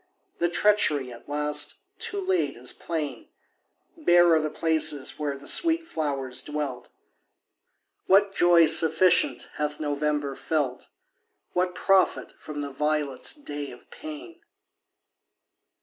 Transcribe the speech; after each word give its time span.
The 0.39 0.49
treachery, 0.49 1.11
at 1.13 1.29
last, 1.29 1.75
too 1.99 2.19
late, 2.19 2.55
is 2.57 2.73
plain; 2.73 3.29
Bare 3.95 4.33
are 4.33 4.39
the 4.41 4.49
places 4.49 5.19
where 5.19 5.37
the 5.37 5.45
sweet 5.45 5.85
flowers 5.87 6.41
dwelt. 6.41 6.89
What 8.07 8.33
joy 8.33 8.65
sufficient 8.65 9.47
hath 9.57 9.79
November 9.79 10.33
felt? 10.33 10.87
What 11.53 11.75
profit 11.75 12.33
from 12.39 12.61
the 12.61 12.71
violet's 12.71 13.31
day 13.35 13.69
of 13.69 13.91
pain? 13.91 14.41